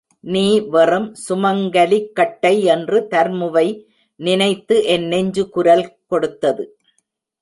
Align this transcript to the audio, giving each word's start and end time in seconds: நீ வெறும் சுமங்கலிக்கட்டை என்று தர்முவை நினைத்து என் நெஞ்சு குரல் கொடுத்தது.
நீ 0.23 0.45
வெறும் 0.73 1.07
சுமங்கலிக்கட்டை 1.29 2.53
என்று 2.75 2.99
தர்முவை 3.11 3.67
நினைத்து 4.19 4.77
என் 4.85 5.07
நெஞ்சு 5.07 5.49
குரல் 5.49 5.85
கொடுத்தது. 6.07 6.65